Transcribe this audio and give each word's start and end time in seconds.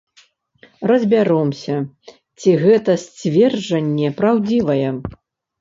Разбяромся, 0.91 1.75
ці 2.45 2.49
гэта 2.63 2.91
сцверджанне 3.05 4.07
праўдзівае. 4.23 4.89